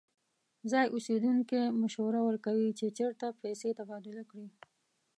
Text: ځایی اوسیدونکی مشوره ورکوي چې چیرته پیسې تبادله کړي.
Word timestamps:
ځایی 0.71 0.91
اوسیدونکی 0.93 1.61
مشوره 1.81 2.19
ورکوي 2.23 2.69
چې 2.79 2.85
چیرته 2.97 3.27
پیسې 3.41 3.69
تبادله 3.79 4.23
کړي. 4.29 4.47